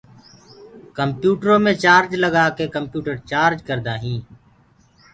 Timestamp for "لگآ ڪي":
2.25-2.65